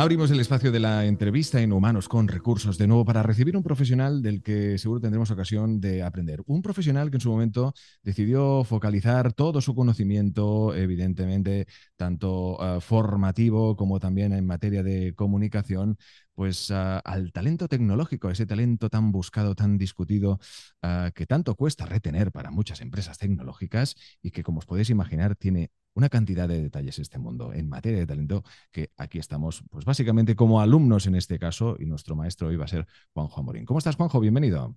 [0.00, 3.62] Abrimos el espacio de la entrevista en Humanos con Recursos de nuevo para recibir un
[3.62, 6.40] profesional del que seguro tendremos ocasión de aprender.
[6.46, 13.76] Un profesional que en su momento decidió focalizar todo su conocimiento, evidentemente, tanto uh, formativo
[13.76, 15.98] como también en materia de comunicación,
[16.34, 20.40] pues uh, al talento tecnológico, ese talento tan buscado, tan discutido,
[20.82, 25.36] uh, que tanto cuesta retener para muchas empresas tecnológicas y que, como os podéis imaginar,
[25.36, 29.84] tiene una cantidad de detalles este mundo en materia de talento que aquí estamos, pues
[29.84, 33.64] básicamente como alumnos en este caso, y nuestro maestro hoy va a ser Juanjo Amorín.
[33.64, 34.20] ¿Cómo estás, Juanjo?
[34.20, 34.76] Bienvenido.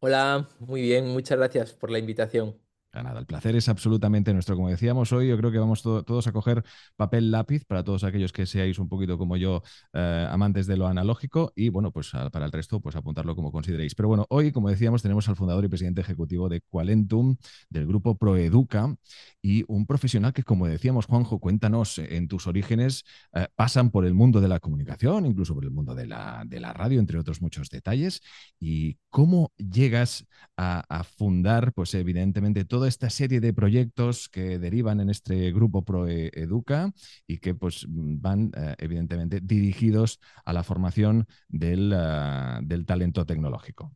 [0.00, 2.56] Hola, muy bien, muchas gracias por la invitación.
[3.02, 4.56] Nada, el placer es absolutamente nuestro.
[4.56, 6.64] Como decíamos hoy, yo creo que vamos todos a coger
[6.96, 10.86] papel lápiz para todos aquellos que seáis un poquito como yo, eh, amantes de lo
[10.86, 13.94] analógico, y bueno, pues para el resto, pues apuntarlo como consideréis.
[13.94, 17.36] Pero bueno, hoy, como decíamos, tenemos al fundador y presidente ejecutivo de Qualentum,
[17.68, 18.96] del grupo Proeduca,
[19.42, 24.14] y un profesional que, como decíamos, Juanjo, cuéntanos, en tus orígenes eh, pasan por el
[24.14, 27.42] mundo de la comunicación, incluso por el mundo de la, de la radio, entre otros
[27.42, 28.22] muchos detalles,
[28.58, 35.00] y cómo llegas a, a fundar, pues evidentemente, todo esta serie de proyectos que derivan
[35.00, 36.92] en este grupo ProEduca
[37.26, 43.92] y que pues, van eh, evidentemente dirigidos a la formación del, uh, del talento tecnológico.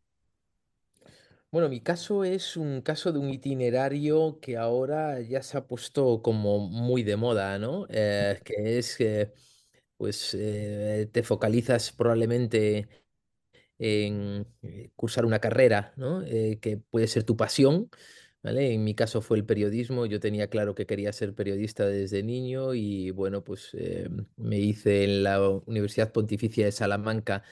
[1.53, 6.23] Bueno, mi caso es un caso de un itinerario que ahora ya se ha puesto
[6.23, 7.87] como muy de moda, ¿no?
[7.89, 9.33] Eh, que es que
[9.97, 12.89] pues eh, te focalizas probablemente
[13.79, 16.23] en eh, cursar una carrera, ¿no?
[16.23, 17.91] Eh, que puede ser tu pasión,
[18.43, 22.73] En mi caso fue el periodismo, yo tenía claro que quería ser periodista desde niño
[22.75, 27.43] y bueno, pues eh, me hice en la Universidad Pontificia de Salamanca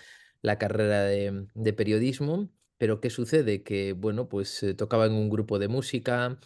[0.40, 3.62] la carrera de, de periodismo, pero ¿qué sucede?
[3.62, 6.40] Que bueno, pues eh, tocaba en un grupo de música,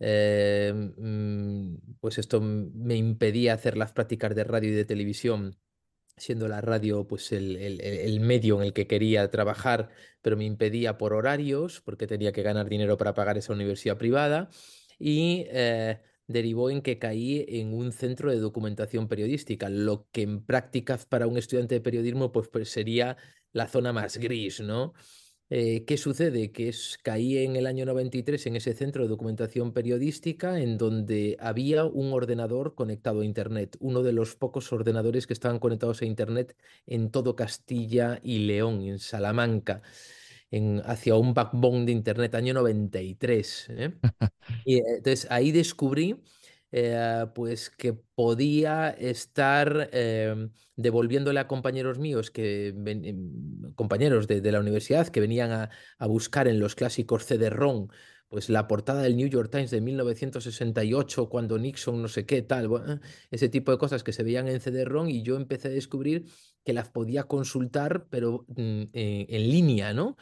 [0.00, 5.58] eh, mm, pues esto me impedía hacer las prácticas de radio y de televisión
[6.16, 9.90] siendo la radio pues el, el, el, medio en el que quería trabajar,
[10.20, 14.50] pero me impedía por horarios, porque tenía que ganar dinero para pagar esa universidad privada,
[14.98, 20.44] y eh, derivó en que caí en un centro de documentación periodística, lo que en
[20.44, 23.16] prácticas para un estudiante de periodismo pues, pues sería
[23.52, 24.94] la zona más gris, ¿no?
[25.54, 26.50] Eh, ¿Qué sucede?
[26.50, 31.36] Que es, caí en el año 93 en ese centro de documentación periodística en donde
[31.40, 36.06] había un ordenador conectado a Internet, uno de los pocos ordenadores que estaban conectados a
[36.06, 39.82] Internet en todo Castilla y León, en Salamanca,
[40.50, 43.66] en, hacia un backbone de Internet, año 93.
[43.72, 43.92] ¿eh?
[44.64, 46.16] y eh, entonces ahí descubrí
[46.74, 54.60] eh, pues que podía estar eh, devolviéndole a compañeros míos, que em, compañeros de, la
[54.60, 57.88] universidad, que venían a, buscar en los clásicos CD-ROM,
[58.28, 62.68] pues la portada del New York Times de 1968, cuando Nixon no sé qué, tal,
[62.68, 63.00] bueno,
[63.30, 66.24] ese tipo de cosas que se veían en CD-ROM y yo empecé a descubrir
[66.64, 70.16] que las podía consultar, pero mm, en, línea, ¿no?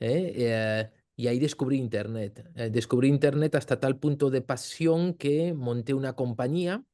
[0.00, 0.90] ¿Eh?
[1.16, 2.50] Y ahí descubrí Internet.
[2.56, 6.84] Eh, descubrí Internet hasta tal punto de pasión que monté una compañía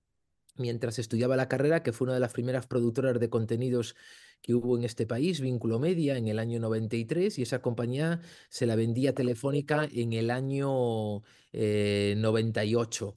[0.57, 3.95] mientras estudiaba la carrera, que fue una de las primeras productoras de contenidos
[4.43, 8.67] que hubo en este país, Vínculo Media, en el año 93, y esa compañía se
[8.67, 13.17] la vendía Telefónica en el año eh, 98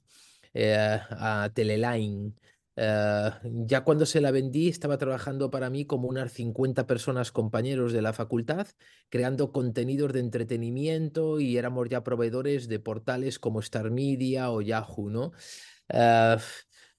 [0.54, 2.34] eh, a Teleline.
[2.74, 3.30] Uh,
[3.66, 8.00] ya cuando se la vendí estaba trabajando para mí como unas 50 personas compañeros de
[8.00, 8.66] la facultad,
[9.10, 15.10] creando contenidos de entretenimiento y éramos ya proveedores de portales como Star Media o Yahoo,
[15.10, 15.32] ¿no?
[15.92, 16.40] Uh,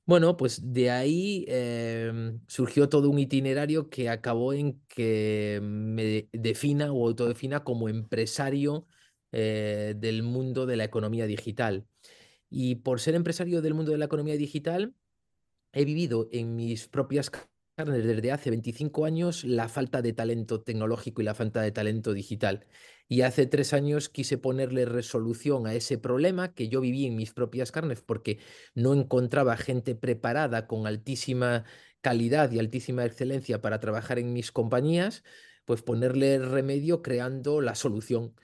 [0.06, 6.92] bueno, pues de ahí eh, surgió todo un itinerario que acabó en que me defina
[6.92, 8.86] o autodefina como empresario
[9.32, 11.88] eh, del mundo de la economía digital.
[12.50, 14.94] Y por ser empresario del mundo de la economía digital,
[15.74, 17.32] he vivido en mis propias
[17.76, 22.14] carnes desde hace 25 años la falta de talento tecnológico y la falta de talento
[22.14, 22.68] digital.
[23.08, 27.34] Y hace tres años quise ponerle resolución a ese problema que yo viví en mis
[27.34, 28.40] propias carnes porque
[28.76, 31.66] no encontraba gente preparada con altísima
[32.02, 35.24] calidad y altísima excelencia para trabajar en mis compañías,
[35.66, 38.36] pues ponerle remedio creando la solución.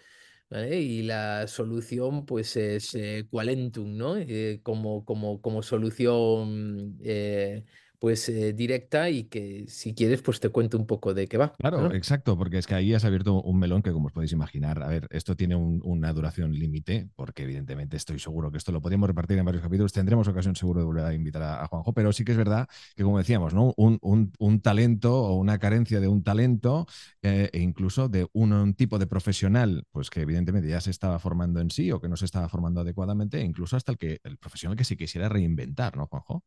[0.49, 0.79] ¿Vale?
[0.81, 4.17] Y la solución pues es eh, Qualentum, ¿no?
[4.17, 7.65] Eh, como, como, como solución eh,
[7.99, 11.53] pues eh, directa y que si quieres pues te cuento un poco de qué va.
[11.59, 14.81] Claro, exacto, porque es que ahí has abierto un melón que como os podéis imaginar,
[14.81, 19.07] a ver, esto tiene una duración límite, porque evidentemente estoy seguro que esto lo podríamos
[19.07, 22.23] repartir en varios capítulos, tendremos ocasión seguro de volver a invitar a, Juanjo, pero sí
[22.23, 23.73] que es verdad que como decíamos, ¿no?
[23.77, 26.85] Un, un, talento o una carencia de un talento
[27.21, 31.59] eh, e incluso de un, tipo de profesional, pues que evidentemente ya se estaba formando
[31.59, 34.77] en sí o que no se estaba formando adecuadamente, incluso hasta el que el profesional
[34.77, 36.43] que se quisiera reinventar, ¿no, Juanjo?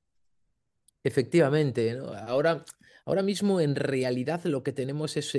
[1.05, 2.65] Efectivamente, ahora,
[3.05, 5.35] ahora mismo en realidad lo que tenemos es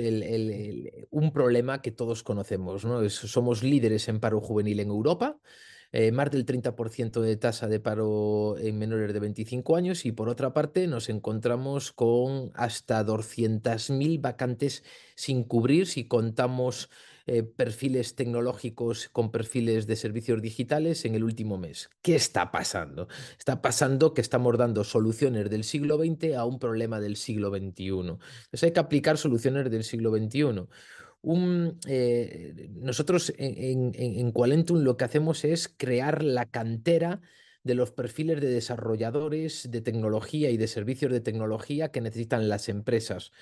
[1.10, 3.08] un problema que todos conocemos, ¿no?
[3.08, 5.38] somos líderes en paro juvenil en Europa,
[5.96, 10.28] eh, más del 30% de tasa de paro en menores de 25 años y por
[10.28, 14.82] otra parte nos encontramos con hasta 200.000 vacantes
[15.14, 16.90] sin cubrir si contamos
[17.26, 21.88] eh, perfiles tecnológicos con perfiles de servicios digitales en el último mes.
[22.02, 23.08] ¿Qué está pasando?
[23.38, 27.88] Está pasando que estamos dando soluciones del siglo XX a un problema del siglo XXI.
[27.88, 30.66] Entonces hay que aplicar soluciones del siglo XXI.
[31.86, 37.22] Eh, nosotros en, en, Qualentum lo que hacemos es crear la cantera
[37.62, 42.68] de los perfiles de desarrolladores de tecnología y de servicios de tecnología que necesitan las
[42.68, 43.32] empresas.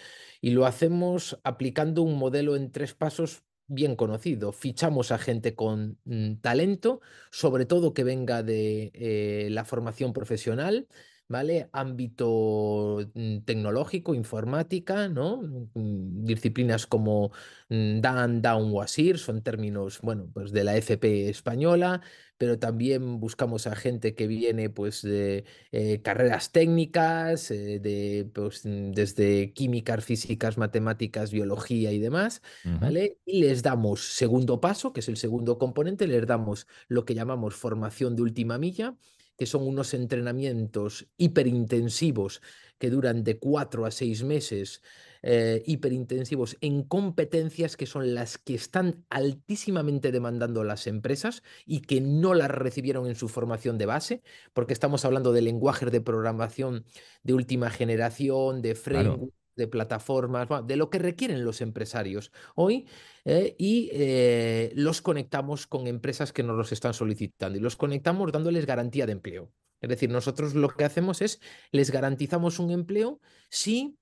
[0.41, 4.53] Y lo hacemos aplicando un modelo en tres pasos bien conocido.
[4.53, 7.01] Fichamos a gente con mm, talento,
[7.31, 10.89] sobre todo que venga de eh, la formación profesional,
[11.33, 11.71] ¿vale?
[11.73, 15.41] Ámbito mm, tecnológico, informática, ¿no?
[15.75, 17.33] Mm, disciplinas como
[17.71, 22.03] Dan, Down o ASIR son términos, bueno, pues de la FP española,
[22.37, 28.63] pero también buscamos a gente que viene pues de eh, carreras técnicas, eh, de, pues,
[28.65, 33.19] desde químicas, físicas, matemáticas, biología y demás, ¿vale?
[33.25, 37.55] Y les damos segundo paso, que es el segundo componente, les damos lo que llamamos
[37.55, 38.97] formación de última milla,
[39.43, 42.43] que son unos entrenamientos hiperintensivos
[42.79, 44.83] que duran de cuatro a seis meses
[45.25, 52.01] eh, hiperintensivos en competencias que son las que están altísimamente demandando las empresas y que
[52.01, 54.23] no las recibieron en su formación de base,
[54.53, 56.85] porque estamos hablando de lenguajes de programación
[57.25, 59.35] de última generación, de framework.
[59.57, 62.87] De plataformas, de lo que requieren los empresarios hoy
[63.25, 68.33] eh, y eh, los conectamos con empresas que nos los están solicitando y los conectamos
[68.33, 69.53] dándoles garantía de empleo.
[69.81, 71.41] Es decir, nosotros lo que hacemos es
[71.71, 73.21] les garantizamos un empleo
[73.51, 73.97] si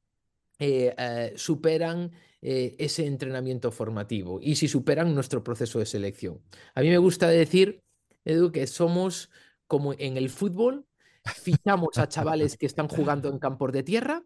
[0.58, 2.12] eh, superan
[2.42, 6.40] ese entrenamiento formativo y si superan nuestro proceso de selección.
[6.74, 7.82] A mí me gusta decir,
[8.24, 9.30] Edu, que somos
[9.66, 10.86] como en el fútbol,
[11.24, 14.24] fichamos a chavales que están jugando en campos de tierra,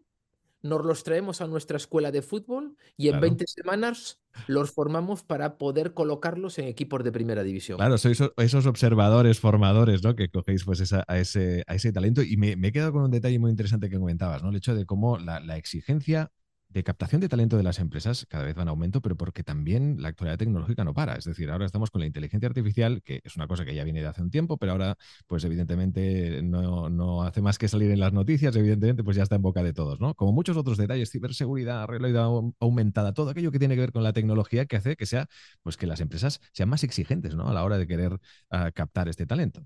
[0.65, 5.57] nos los traemos a nuestra escuela de fútbol y en 20 semanas los formamos para
[5.57, 7.77] poder colocarlos en equipos de primera división.
[7.77, 10.15] Claro, sois esos observadores, formadores, ¿no?
[10.15, 12.23] Que cogéis pues a, ese, a ese talento.
[12.23, 14.49] Y me, he quedado con un detalle muy interesante que comentabas, ¿no?
[14.49, 16.31] El hecho de cómo la, la exigencia
[16.69, 19.97] de captación de talento de las empresas cada vez va en aumento, pero porque también
[20.01, 21.15] la actualidad tecnológica no para.
[21.15, 24.01] Es decir, ahora estamos con la inteligencia artificial, que es una cosa que ya viene
[24.01, 24.97] de hace un tiempo, pero ahora,
[25.27, 29.41] pues evidentemente no, hace más que salir en las noticias, evidentemente, pues ya está en
[29.41, 30.15] boca de todos, ¿no?
[30.15, 32.29] Como muchos otros detalles, ciberseguridad, realidad
[32.59, 35.27] aumentada, todo aquello que tiene que ver con la tecnología que hace que sea,
[35.63, 37.49] pues que las empresas sean más exigentes, ¿no?
[37.49, 38.19] A la hora de querer
[38.49, 39.65] ah, captar este talento.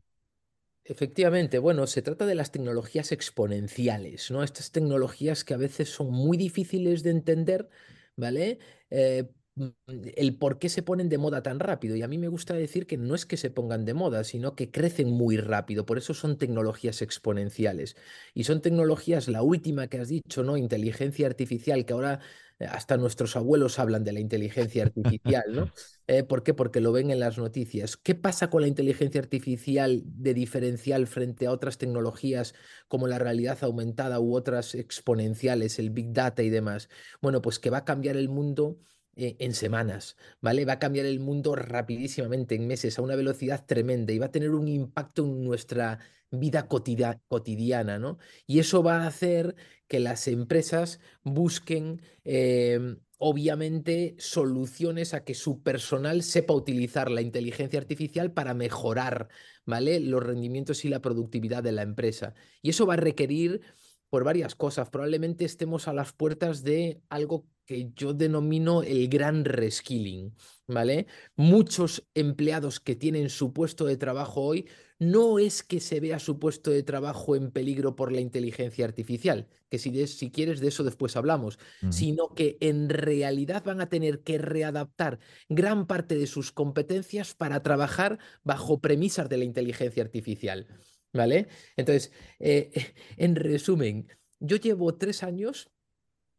[0.91, 4.41] Efectivamente, bueno, se trata de las tecnologías exponenciales, ¿no?
[4.43, 7.69] Estas tecnologías que a veces son muy difíciles de entender,
[8.15, 8.57] ¿vale?
[8.89, 9.67] Eh, mm,
[10.15, 11.95] el por qué se ponen de moda tan rápido.
[11.95, 14.55] Y a mí me gusta decir que no es que se pongan de moda, sino
[14.55, 15.85] que crecen muy rápido.
[15.85, 17.95] Por eso son tecnologías exponenciales.
[18.33, 20.57] Y son tecnologías, la última que has dicho, ¿no?
[20.57, 22.19] Inteligencia artificial, que ahora
[22.65, 25.71] hasta nuestros abuelos hablan de la inteligencia artificial, ¿no?
[26.11, 26.55] Eh, ¿Por qué?
[26.55, 27.95] Porque lo ven en las noticias.
[27.95, 32.55] ¿Qué pasa con la inteligencia artificial de diferencial frente a otras tecnologías
[32.87, 36.89] como la realidad aumentada u otras exponenciales, el Big Data y demás?
[37.21, 38.79] Bueno, pues que va a cambiar el mundo
[39.19, 40.65] eh, en semanas, ¿vale?
[40.65, 44.31] Va a cambiar el mundo rapidísimamente, en meses, a una velocidad tremenda y va a
[44.31, 45.99] tener un impacto en nuestra
[46.31, 48.17] vida cotidiana, ¿no?
[48.47, 49.55] Y eso va a hacer
[49.87, 57.79] que las empresas busquen, em, obviamente, soluciones a que su personal sepa utilizar la inteligencia
[57.79, 59.27] artificial para mejorar,
[59.65, 59.99] ¿vale?
[59.99, 62.35] Los rendimientos y la productividad de la empresa.
[62.61, 63.61] Y eso va a requerir
[64.09, 64.89] por varias cosas.
[64.89, 70.33] Probablemente estemos a las puertas de algo que yo denomino el gran reskilling,
[70.65, 71.05] ¿vale?
[71.35, 76.39] Muchos empleados que tienen su puesto de trabajo hoy no es que se vea su
[76.39, 80.83] puesto de trabajo en peligro por la inteligencia artificial, que si, si quieres de eso
[80.83, 81.59] después hablamos,
[81.91, 87.61] sino que en realidad van a tener que readaptar gran parte de sus competencias para
[87.61, 90.65] trabajar bajo premisas de la inteligencia artificial.
[91.13, 91.47] ¿Vale?
[91.77, 92.71] Entonces, eh,
[93.17, 94.07] en resumen,
[94.39, 95.69] yo llevo tres años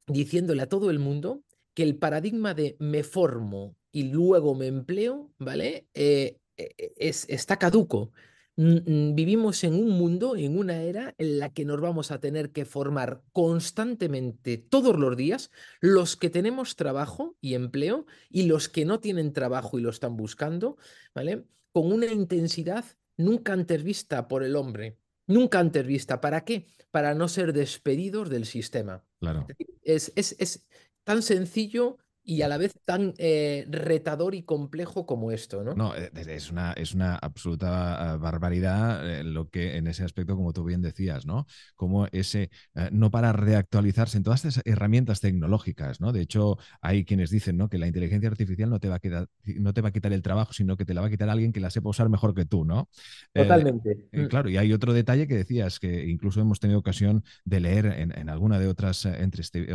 [0.06, 1.42] diciéndole a todo el mundo
[1.74, 5.88] que el paradigma de me formo y luego me empleo, ¿vale?
[5.94, 8.12] Eh, e, e, es, está caduco.
[8.56, 12.66] Vivimos en un mundo, en una era en la que nos vamos a tener que
[12.66, 19.00] formar constantemente, todos los días, los que tenemos trabajo y empleo y los que no
[19.00, 20.76] tienen trabajo y lo están buscando,
[21.14, 21.46] ¿vale?
[21.72, 22.84] Con una intensidad
[23.16, 26.20] nunca antes vista por el hombre, nunca antes vista.
[26.20, 26.66] ¿Para qué?
[26.90, 29.04] Para no ser despedidos del sistema.
[29.20, 29.46] Claro.
[29.48, 30.66] Es, es, es
[31.04, 35.74] tan sencillo y a la vez tan eh, retador y complejo como esto, ¿no?
[35.74, 40.36] No, eh, es una, es una absoluta ah, barbaridad eh, lo que en ese aspecto,
[40.36, 41.46] como tú bien decías, ¿no?
[41.76, 42.50] Como ese
[42.92, 46.12] no para reactualizarse en todas estas herramientas tecnológicas, ¿no?
[46.12, 47.68] De hecho, hay quienes dicen, ¿no?
[47.68, 50.22] Que la inteligencia artificial no te va a quitar, no te va a quitar el
[50.22, 52.44] trabajo, sino que te la va a quitar alguien que la sepa usar mejor que
[52.44, 52.88] tú, ¿no?
[53.32, 54.08] Totalmente.
[54.12, 54.26] Mm.
[54.26, 58.16] claro, y hay otro detalle que decías, que incluso hemos tenido ocasión de leer en,
[58.16, 59.08] en alguna de otras,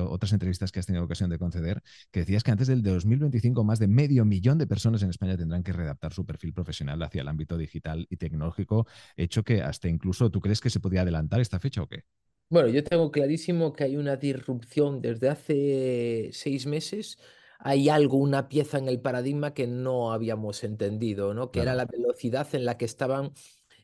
[0.07, 3.79] otras entrevistas que has tenido ocasión de conceder, que decías que antes del 2025 más
[3.79, 7.27] de medio millón de personas en España tendrán que redactar su perfil profesional hacia el
[7.27, 11.59] ámbito digital y tecnológico, hecho que hasta incluso, ¿tú crees que se podía adelantar esta
[11.59, 12.03] fecha o qué?
[12.49, 17.17] Bueno, yo tengo clarísimo que hay una disrupción desde hace seis meses.
[17.57, 21.49] Hay algo, una pieza en el paradigma que no habíamos entendido, ¿no?
[21.49, 23.31] Que era la velocidad en la que estaban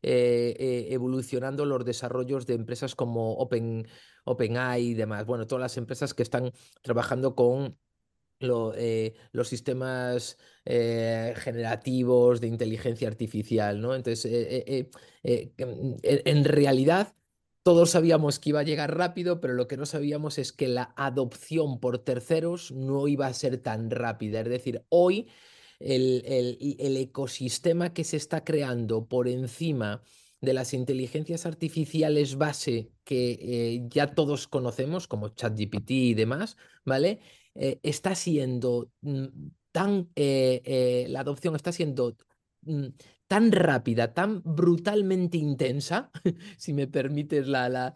[0.04, 3.88] eh, eh, evolucionando los desarrollos de empresas como Open,
[4.26, 5.26] OpenAI y demás.
[5.26, 7.78] Bueno, todas las empresas que están trabajando con
[8.76, 13.96] eh, los sistemas eh, generativos de inteligencia artificial, ¿no?
[13.96, 14.90] Entonces, eh,
[15.58, 17.14] mm, en realidad,
[17.64, 20.94] todos sabíamos que iba a llegar rápido, pero lo que no sabíamos es que la
[20.98, 24.42] adopción por terceros no iba a ser tan rápida.
[24.42, 25.30] Es decir, hoy
[25.80, 26.24] el,
[26.80, 30.02] el ecosistema que se está creando por encima
[30.42, 37.20] de las inteligencias artificiales base que ya todos conocemos, como ChatGPT y demás, ¿vale?
[37.56, 39.26] Eh, está siendo mm,
[39.72, 42.16] tan, eh, eh, la adopción está siendo
[42.62, 42.88] mm,
[43.28, 46.12] tan rápida, tan brutalmente intensa,
[46.58, 47.94] si me permites la, la,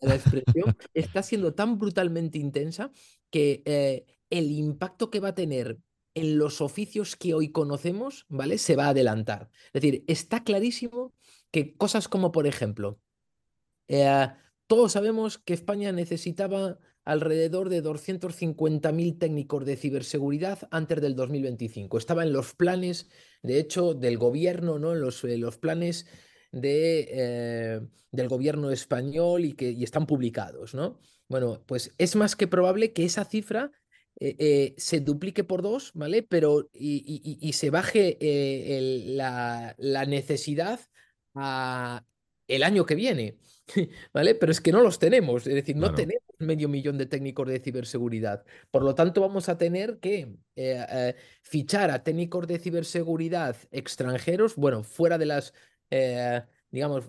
[0.00, 2.92] expresión, está siendo tan brutalmente intensa
[3.30, 5.78] que el impacto que va a tener
[6.14, 8.58] en los oficios que hoy conocemos, ¿vale?
[8.58, 9.50] Se va a adelantar.
[9.72, 11.12] Es decir, está clarísimo
[11.50, 13.00] que cosas como, por ejemplo,
[14.66, 21.98] todos sabemos que España necesitaba alrededor de 250.000 técnicos de ciberseguridad antes del 2025.
[21.98, 23.08] Estaba en los planes,
[23.42, 24.92] de hecho, del gobierno, ¿no?
[24.92, 26.06] En los, eh, los planes
[26.50, 30.98] de, eh, del gobierno español y que y están publicados, ¿no?
[31.28, 33.70] Bueno, pues es más que probable que esa cifra
[34.18, 36.24] eh, se duplique por dos, ¿vale?
[36.24, 38.18] Pero y, se baje
[39.06, 40.80] la, la, necesidad
[41.34, 42.04] a
[42.48, 43.38] el año que viene.
[44.12, 44.34] ¿vale?
[44.34, 47.60] Pero es que no los tenemos, es decir, no tenemos medio millón de técnicos de
[47.60, 48.44] ciberseguridad.
[48.70, 54.56] Por lo tanto, vamos a tener que eh, eh, fichar a técnicos de ciberseguridad extranjeros,
[54.56, 55.54] bueno, fuera de las,
[55.90, 57.08] eh, digamos,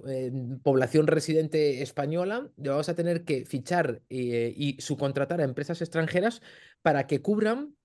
[0.64, 6.42] población residente española, vamos a tener que fichar y subcontratar a empresas extranjeras
[6.82, 7.76] para que cubran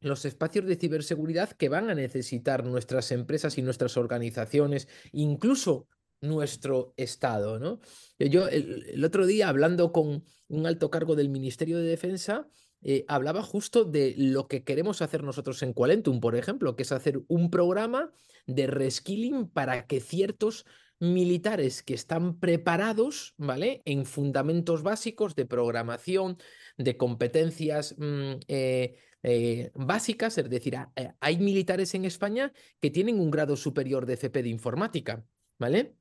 [0.00, 5.88] los espacios de ciberseguridad que van a necesitar nuestras empresas y nuestras organizaciones, incluso
[6.20, 7.58] nuestro Estado.
[7.58, 7.80] ¿no?
[8.18, 12.48] Yo el, otro día, hablando con un alto cargo del Ministerio de Defensa,
[12.82, 16.92] eh, hablaba justo de lo que queremos hacer nosotros en Qualentum, por ejemplo, que es
[16.92, 18.10] hacer un programa
[18.46, 20.64] de reskilling para que ciertos
[20.98, 23.82] militares que están preparados, ¿vale?
[23.84, 26.38] En fundamentos básicos de programación,
[26.76, 30.76] de competencias mm, eh, eh, básicas, es decir,
[31.20, 35.24] hay militares en España que tienen un grado superior de FP de informática,
[35.58, 35.96] ¿vale?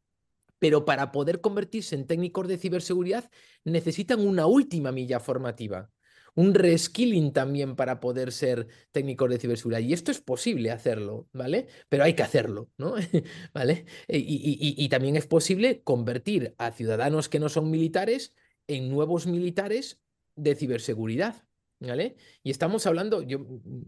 [0.59, 3.29] Pero para poder convertirse en técnicos de ciberseguridad
[3.63, 5.89] necesitan una última milla formativa,
[6.35, 9.81] un reskilling también para poder ser técnicos de ciberseguridad.
[9.81, 11.67] Y esto es posible hacerlo, ¿vale?
[11.89, 12.95] Pero hay que hacerlo, ¿no?
[13.53, 13.85] ¿Vale?
[14.07, 18.33] Y, y, también es posible convertir a ciudadanos que no son militares
[18.67, 19.99] en nuevos militares
[20.35, 21.48] de ciberseguridad.
[21.81, 22.17] ¿Vale?
[22.43, 23.39] Y estamos hablando, yo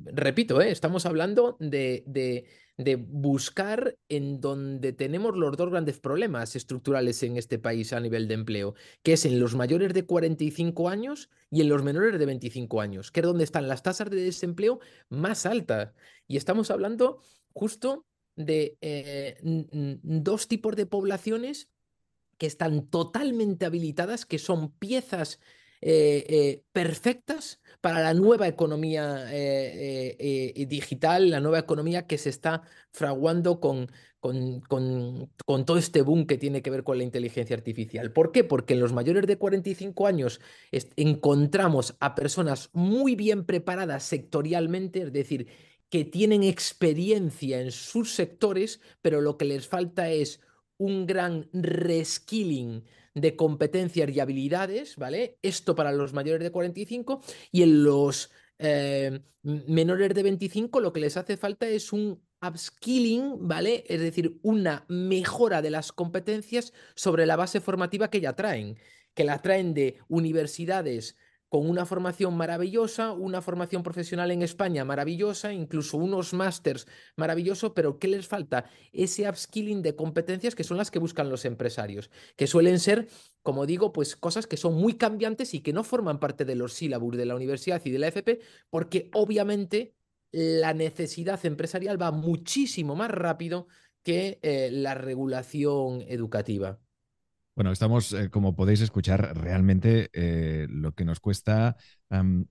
[0.06, 0.72] repito, ¿eh?
[0.72, 2.46] estamos hablando de
[3.10, 8.36] buscar en donde tenemos los dos grandes problemas estructurales en este país a nivel de
[8.36, 12.80] empleo, que es en los mayores de 45 años y en los menores de 25
[12.80, 14.80] años, que es donde están las tasas de desempleo
[15.10, 15.94] más altas.
[16.28, 17.20] Y estamos hablando
[17.54, 18.06] justo
[18.38, 21.70] de eh, dos tipos de poblaciones
[22.38, 25.40] que están totalmente habilitadas, que son piezas
[26.72, 29.26] perfectas para la nueva economía
[30.68, 32.62] digital, la nueva economía que se está
[32.92, 33.90] fraguando con,
[34.22, 34.62] con,
[35.46, 38.14] con, todo este boom que tiene que ver con la inteligencia artificial.
[38.14, 38.44] ¿Por qué?
[38.44, 40.40] Porque en los mayores de 45 años
[40.96, 45.48] encontramos a personas muy bien preparadas sectorialmente, es decir,
[45.90, 50.40] que tienen experiencia en sus sectores, pero lo que les falta es
[50.78, 52.84] un gran reskilling
[53.14, 55.38] de competencias y habilidades, ¿vale?
[55.42, 61.00] Esto para los mayores de 45 y en los eh, menores de 25 lo que
[61.00, 63.84] les hace falta es un upskilling, ¿vale?
[63.88, 68.78] Es decir, una mejora de las competencias sobre la base formativa que ya traen,
[69.14, 71.18] que la traen de universidades
[71.52, 78.00] con una formación maravillosa, una formación profesional en España maravillosa, incluso unos másters maravillosos, pero
[78.00, 78.70] ¿qué les falta?
[78.94, 83.10] Ese upskilling de competencias que son las que buscan los empresarios, que suelen ser,
[83.44, 86.72] como digo, pues cosas que son muy cambiantes y que no forman parte de los
[86.72, 88.40] sílabus de la universidad y de la FP,
[88.70, 89.94] porque obviamente
[90.32, 93.68] la necesidad empresarial va muchísimo más rápido
[94.04, 96.80] que eh, la regulación educativa.
[97.54, 101.76] Bueno, estamos, eh, como podéis escuchar, realmente eh, lo que nos cuesta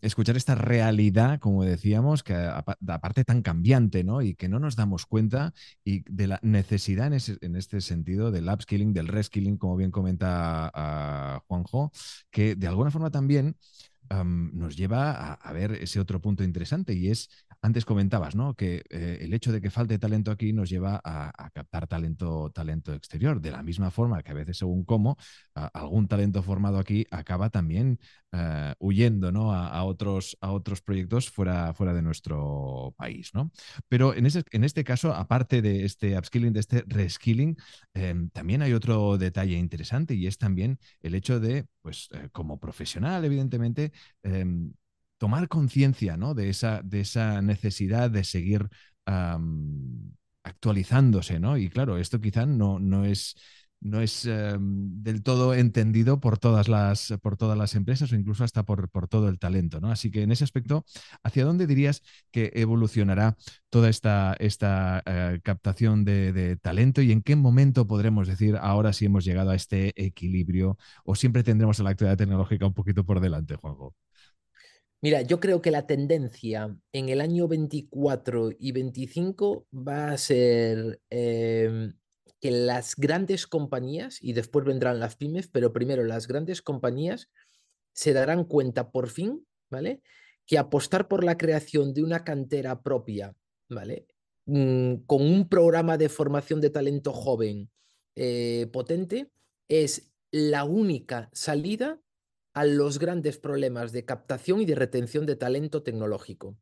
[0.01, 4.23] escuchar esta realidad, como decíamos, que aparte tan cambiante, ¿no?
[4.23, 5.53] Y que no nos damos cuenta
[5.85, 10.71] y de la necesidad en, en este sentido del upskilling, del reskilling, como bien comenta
[10.73, 11.93] a Juanjo,
[12.31, 13.57] que de alguna forma también
[14.11, 17.31] nos lleva a, ver ese otro punto interesante y es,
[17.63, 18.55] antes comentabas, ¿no?
[18.55, 22.95] Que eh, el hecho de que falte talento aquí nos lleva a, captar talento, talento
[22.95, 25.17] exterior, de la misma forma que a veces según cómo,
[25.55, 27.99] algún talento formado aquí acaba también
[28.33, 29.53] eh, huyendo, ¿no?
[29.53, 33.51] A, otros, a otros proyectos fuera, fuera de nuestro país, ¿no?
[33.89, 37.57] Pero en, ese, en este caso, aparte de este upskilling, de este reskilling,
[37.95, 42.59] em, también hay otro detalle interesante y es también el hecho de, pues, eh, como
[42.59, 44.73] profesional, evidentemente, Em,
[45.21, 46.33] tomar conciencia ¿no?
[46.35, 48.69] de, esa, de esa necesidad de seguir
[50.45, 51.59] actualizándose, ¿no?
[51.59, 53.35] Y claro, esto quizá no, no es
[53.81, 58.45] no es em, del todo entendido por todas las, por todas las empresas o incluso
[58.45, 59.81] hasta por, por, todo el talento.
[59.81, 59.91] ¿no?
[59.91, 60.85] Así que en ese aspecto,
[61.23, 63.37] ¿hacia dónde dirías que evolucionará
[63.71, 69.07] toda esta, esta eh, captación de, talento y en qué momento podremos decir ahora sí
[69.07, 73.21] hemos llegado a este equilibrio o siempre tendremos a la actividad tecnológica un poquito por
[73.21, 73.95] delante, Juanjo?
[75.03, 81.01] Mira, yo creo que la tendencia en el año 24 y 25 va a ser
[81.09, 81.95] em,
[82.41, 87.31] que las grandes compañías, y después vendrán las pymes, pero primero las grandes compañías
[87.95, 90.03] se darán cuenta por fin, ¿vale?
[90.47, 93.35] Que apostar por la creación de una cantera propia,
[93.71, 94.07] ¿vale?
[94.47, 97.71] Mm, con un programa de formación de talento joven
[98.17, 99.31] eh, potente
[99.69, 102.01] es la única salida
[102.53, 106.57] a los grandes problemas de captación y de retención de talento tecnológico.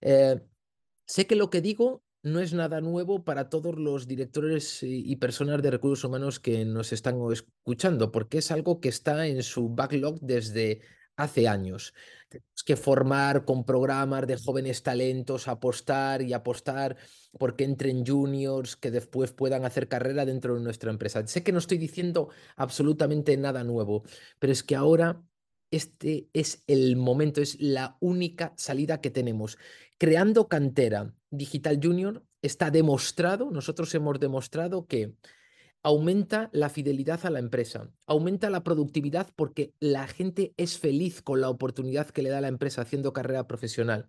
[0.00, 0.40] Eh,
[1.06, 5.60] sé que lo que digo no es nada nuevo para todos los directores y personas
[5.60, 10.20] de recursos humanos que nos están escuchando, porque es algo que está en su backlog
[10.20, 10.82] desde
[11.16, 11.94] hace años.
[12.28, 16.96] Tenemos que formar con programas de jóvenes talentos, apostar y apostar
[17.38, 21.26] porque entren juniors que después puedan hacer carrera dentro de nuestra empresa.
[21.26, 24.04] Sé que no estoy diciendo absolutamente nada nuevo,
[24.38, 25.22] pero es que ahora
[25.70, 29.58] este es el momento, es la única salida que tenemos.
[29.98, 35.14] Creando cantera Digital Junior está demostrado, nosotros hemos demostrado que
[35.82, 41.40] aumenta la fidelidad a la empresa, aumenta la productividad porque la gente es feliz con
[41.40, 44.08] la oportunidad que le da la empresa haciendo carrera profesional.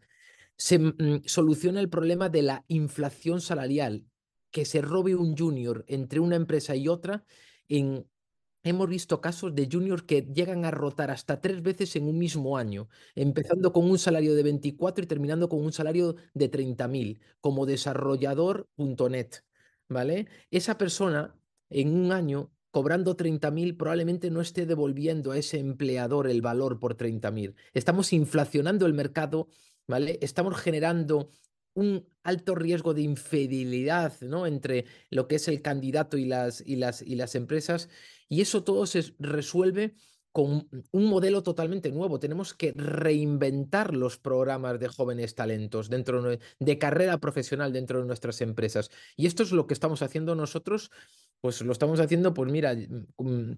[0.56, 4.06] Se mm, soluciona el problema de la inflación salarial,
[4.52, 7.26] que se robe un junior entre una empresa y otra
[8.66, 12.58] Hemos visto casos de juniors que llegan a rotar hasta tres veces en un mismo
[12.58, 17.66] año, empezando con un salario de 24 y terminando con un salario de 30.000 como
[17.66, 19.28] desarrollador.net,
[19.90, 20.28] ¿vale?
[20.50, 21.36] Esa persona
[21.74, 26.98] en un año cobrando 30.000 probablemente no esté devolviendo a ese empleador el valor por
[26.98, 27.54] 30.000.
[27.74, 29.48] Estamos inflacionando el mercado,
[29.88, 30.18] ¿vale?
[30.22, 31.30] Estamos generando
[31.76, 34.48] un alto riesgo de infidelidad ¿no?
[34.48, 37.90] entre lo que es el candidato y las, y las, y las empresas.
[38.30, 39.94] Y eso todo se resuelve
[40.34, 42.20] con un modelo totalmente nuevo.
[42.20, 46.22] Tenemos que reinventar los programas de jóvenes talentos dentro
[46.60, 48.90] de carrera profesional dentro de nuestras empresas.
[49.16, 50.92] Y esto es lo que estamos haciendo nosotros,
[51.40, 53.52] pues lo estamos haciendo, pues mira, mm,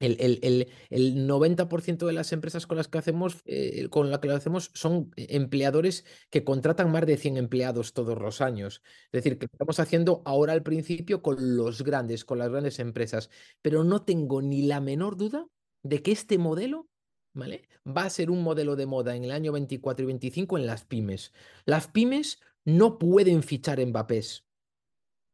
[0.00, 4.70] el, 90% de las empresas con las que hacemos, eh, con la que lo hacemos
[4.74, 8.82] son empleadores que contratan más de 100 empleados todos los años.
[9.12, 13.28] Es decir, que estamos haciendo ahora al principio con los grandes, con las grandes empresas.
[13.62, 15.46] Pero no tengo ni la menor duda
[15.84, 16.88] de que este modelo
[17.34, 17.68] ¿vale?
[17.86, 20.84] Va a ser un modelo de moda en el año 24 y 25 en las
[20.84, 21.32] pymes.
[21.66, 24.46] Las pymes no pueden fichar en Mbappés.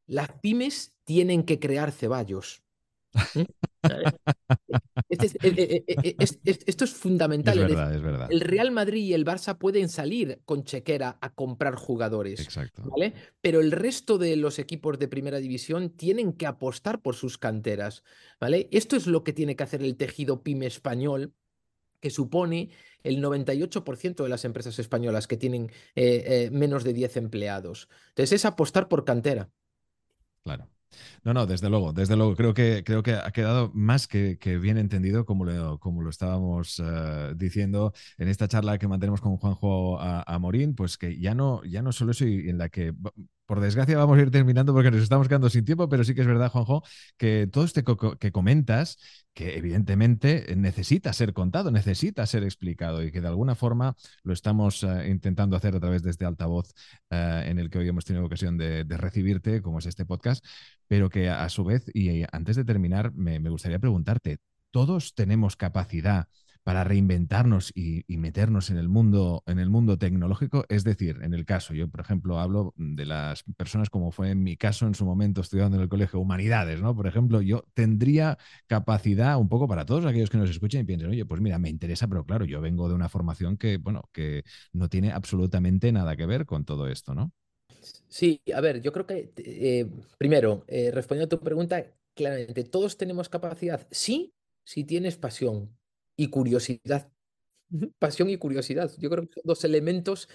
[0.07, 2.65] Las pymes tienen que crear ceballos.
[5.09, 7.59] Esto es fundamental.
[7.59, 8.29] Es verdad, es verdad.
[8.31, 12.41] El Real Madrid y el Barça pueden salir con chequera a comprar jugadores.
[12.41, 12.83] Exacto.
[12.85, 13.15] ¿vale?
[13.41, 18.05] Pero el resto de los equipos de primera división tienen que apostar por sus canteras.
[18.39, 18.69] ¿vale?
[18.71, 21.35] Esto es lo que tiene que hacer el tejido pyme español
[22.01, 22.71] que supone
[23.03, 27.89] el 98% de las empresas españolas que tienen eh, eh, menos de 10 empleados.
[28.09, 29.51] Entonces es apostar por cantera.
[30.43, 30.69] Claro.
[31.25, 32.35] No, no, desde luego, desde luego.
[32.37, 36.83] Creo que, creo que ha quedado más que, bien entendido, como lo, como lo estábamos
[36.85, 41.83] eh, diciendo en esta charla que mantenemos con Juanjo Amorín, pues que ya no, ya
[41.83, 42.93] no solo eso y en la que
[43.51, 46.21] por desgracia vamos a ir terminando porque nos estamos quedando sin tiempo, pero sí que
[46.21, 46.85] es verdad, Juanjo,
[47.17, 47.83] que todo este
[48.21, 48.97] que comentas,
[49.35, 54.85] que evidentemente necesita ser contado, necesita ser explicado y que de alguna forma lo estamos
[54.85, 56.73] eh, intentando hacer a través de este altavoz
[57.11, 60.45] eh, en el que hoy hemos tenido ocasión de, recibirte, como es este podcast,
[60.87, 64.39] pero que a, su vez, y antes de terminar, me gustaría preguntarte,
[64.71, 66.29] ¿todos tenemos capacidad
[66.63, 70.65] para reinventarnos y, meternos en el mundo, en el mundo tecnológico.
[70.69, 74.43] Es decir, en el caso, yo por ejemplo hablo de las personas como fue en
[74.43, 76.95] mi caso en su momento estudiando en el colegio humanidades, ¿no?
[76.95, 81.11] Por ejemplo, yo tendría capacidad un poco para todos aquellos que nos escuchen y piensen,
[81.11, 84.45] oye, pues mira, me interesa, pero claro, yo vengo de una formación que, bueno, que
[84.73, 87.33] no tiene absolutamente nada que ver con todo esto, ¿no?
[88.09, 92.97] Sí, a ver, yo creo que eh, primero, eh, respondiendo a tu pregunta, claramente, todos
[92.97, 95.77] tenemos capacidad, sí, si tienes pasión,
[96.21, 97.11] y curiosidad.
[97.99, 98.91] Pasión y curiosidad.
[98.99, 100.29] Yo creo que son dos elementos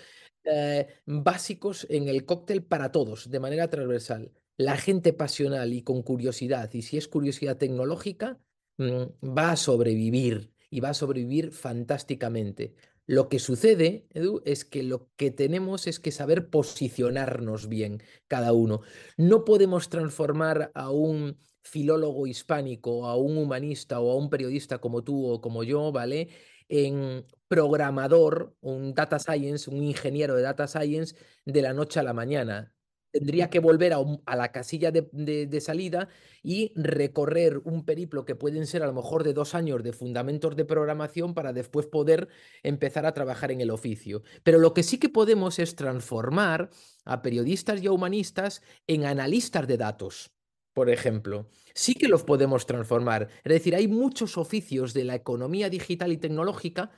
[0.44, 4.32] eh, básicos en el cóctel para todos, de manera transversal.
[4.58, 8.40] La gente pasional y con curiosidad, y si es curiosidad tecnológica,
[8.78, 12.74] mm, va a sobrevivir y va a sobrevivir fantásticamente.
[13.08, 18.52] Lo que sucede, Edu, es que lo que tenemos es que saber posicionarnos bien cada
[18.54, 18.82] uno.
[19.18, 25.04] No podemos transformar a un filólogo hispánico, a un humanista o a un periodista como
[25.04, 26.30] tú o como yo, ¿vale?
[26.68, 31.16] En programador, un data science, un ingeniero de data science
[31.46, 32.75] de la noche a la mañana.
[33.16, 36.10] Tendría que volver a, la casilla de, salida
[36.44, 40.58] y recorrer un periplo que pueden ser a lo mejor de dos años de fundamentos
[40.58, 42.28] de programación para después poder
[42.62, 44.22] empezar a trabajar en el oficio.
[44.44, 46.72] Pero lo que sí que podemos es transformar
[47.06, 50.32] a periodistas y a humanistas en analistas de datos
[50.74, 53.30] por ejemplo, sí que los podemos transformar.
[53.46, 56.92] Es decir, hay muchos oficios de la economía digital y tecnológica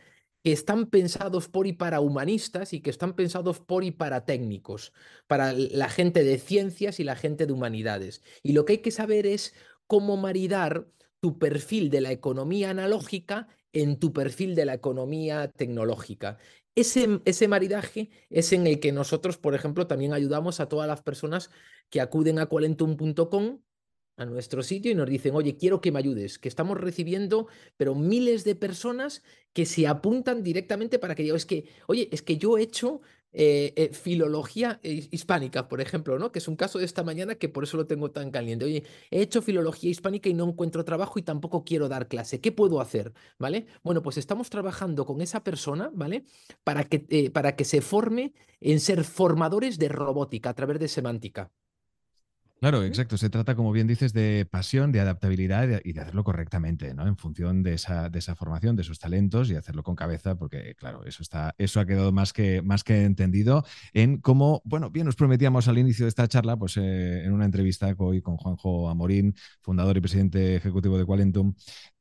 [0.44, 4.94] que están pensados por y para humanistas y que están pensados por y para técnicos,
[5.28, 8.24] para la gente de ciencias y la gente de humanidades.
[8.44, 9.54] Y lo que hay que saber es
[9.88, 10.88] cómo maridar
[11.20, 16.38] tu perfil de la economía analógica en tu perfil de la economía tecnológica.
[16.76, 21.02] Ese, ese, maridaje es en el que nosotros, por ejemplo, también ayudamos a todas las
[21.02, 21.50] personas
[21.90, 23.60] que acuden a qualentum.com
[24.18, 27.96] a nuestro sitio y nos dicen, oye, quiero que me ayudes, que estamos recibiendo, pero
[27.96, 32.38] miles de personas que se apuntan directamente para que yo, es que, oye, es que
[32.38, 33.02] yo he hecho
[33.34, 36.32] eh, eh, filología hispánica, por ejemplo, ¿no?
[36.32, 38.66] Que es un caso de esta mañana que por eso lo tengo tan caliente.
[38.66, 42.42] Oye, he hecho filología hispánica y no encuentro trabajo y tampoco quiero dar clase.
[42.42, 43.14] ¿Qué puedo hacer?
[43.38, 43.68] ¿Vale?
[43.84, 46.24] Bueno, pues estamos trabajando con esa persona, ¿vale?
[46.64, 50.88] Para que, eh, para que se forme en ser formadores de robótica a través de
[50.88, 51.52] semántica.
[52.60, 53.18] Claro, exacto.
[53.18, 57.06] Se trata, como bien dices, de pasión, de adaptabilidad y de, hacerlo correctamente, ¿no?
[57.08, 60.74] En función de esa, de esa, formación, de esos talentos y hacerlo con cabeza, porque,
[60.74, 65.06] claro, eso está, eso ha quedado más que, más que entendido en cómo, bueno, bien
[65.06, 68.90] nos prometíamos al inicio de esta charla, pues eh, en una entrevista hoy con Juanjo
[68.90, 71.54] Amorín, fundador y presidente ejecutivo de Qualentum,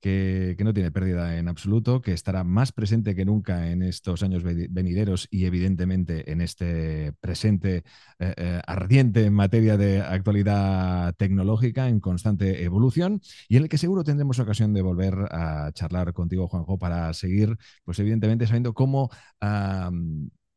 [0.06, 4.44] que, no tiene pérdida en absoluto, que estará más presente que nunca en estos años
[4.44, 7.82] venideros y evidentemente en este presente
[8.20, 13.78] eh, eh, ardiente en materia de actualidad tecnológica en constante evolución y en el que
[13.78, 19.10] seguro tendremos ocasión de volver a charlar contigo, Juanjo, para seguir, pues evidentemente sabiendo cómo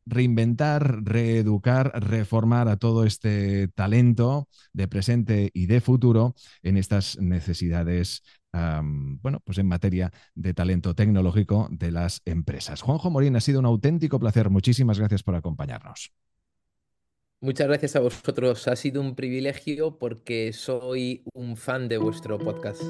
[0.10, 8.24] reinventar, reeducar, reformar a todo este talento de presente y de futuro en estas necesidades,
[8.54, 12.82] bueno, pues en materia de talento tecnológico de las empresas.
[12.82, 14.50] Juanjo Morín, ha sido un auténtico placer.
[14.50, 16.12] Muchísimas gracias por acompañarnos.
[17.42, 18.68] Muchas gracias a vosotros.
[18.68, 22.84] Ha sido un privilegio porque soy un fan de vuestro podcast.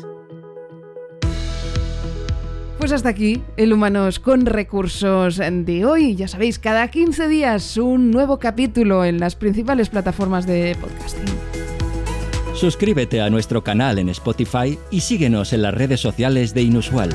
[2.79, 6.15] Pues hasta aquí el Humanos con Recursos de hoy.
[6.15, 11.48] Ya sabéis, cada 15 días un nuevo capítulo en las principales plataformas de podcasting.
[12.59, 17.09] Suscríbete a nuestro canal en Spotify y síguenos en las redes sociales de Inusual.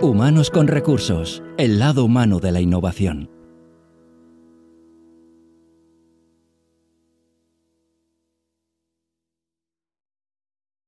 [0.00, 3.37] Humanos con recursos, el lado humano de la innovación.